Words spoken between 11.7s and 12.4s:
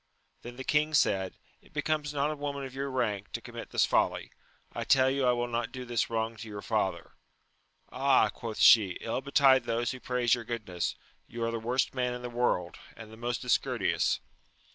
man in the